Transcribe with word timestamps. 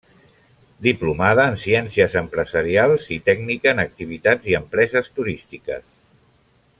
Diplomada 0.85 1.43
en 1.49 1.57
ciències 1.63 2.15
empresarials 2.23 3.05
i 3.19 3.19
tècnica 3.29 3.75
en 3.77 3.83
activitats 3.87 4.53
i 4.55 4.59
empreses 4.63 5.11
turístiques. 5.21 5.89